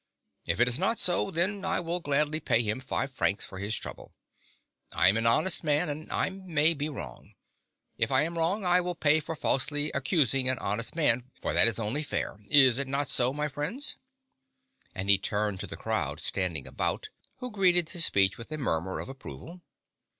[0.47, 3.75] If it is not so, then I will gladly pay him five francs for his
[3.75, 4.15] trouble.
[4.91, 7.35] I am an honest man, and I may be wrong.
[7.99, 12.01] If wrong, I will pay for falsely accusing an honest man, for that is only
[12.01, 12.39] fair.
[12.49, 13.95] Is it not so, my friends?"
[14.95, 18.99] And he turned to the crowd standing about, who greeted his speech with a murmur
[18.99, 19.61] of approval.